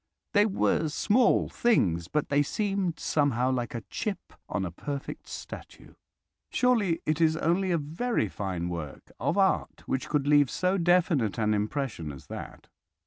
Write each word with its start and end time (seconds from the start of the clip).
They 0.33 0.47
were 0.47 0.87
small 0.89 1.47
things, 1.47 2.07
but 2.07 2.29
they 2.29 2.41
seemed 2.41 2.99
somehow 2.99 3.51
like 3.51 3.75
a 3.75 3.83
chip 3.91 4.33
on 4.49 4.65
a 4.65 4.71
perfect 4.71 5.27
statue. 5.27 5.93
Surely 6.49 6.99
it 7.05 7.21
is 7.21 7.37
only 7.37 7.69
a 7.69 7.77
very 7.77 8.27
fine 8.27 8.67
work, 8.67 9.11
of 9.19 9.37
art 9.37 9.83
which 9.87 10.09
could 10.09 10.25
leave 10.25 10.49
so 10.49 10.79
definite 10.79 11.37
an 11.37 11.53
impression 11.53 12.11
as 12.11 12.25
that. 12.29 12.67